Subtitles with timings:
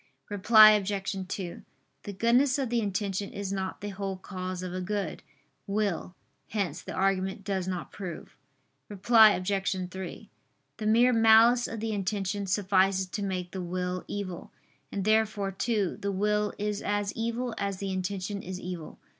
[0.29, 1.15] Reply Obj.
[1.27, 1.61] 2:
[2.05, 5.21] The goodness of the intention is not the whole cause of a good
[5.67, 6.15] will.
[6.47, 8.35] Hence the argument does not prove.
[8.89, 9.89] Reply Obj.
[9.91, 10.29] 3:
[10.77, 14.51] The mere malice of the intention suffices to make the will evil:
[14.91, 18.97] and therefore too, the will is as evil as the intention is evil.